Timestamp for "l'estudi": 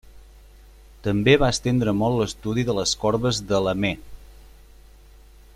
2.21-2.65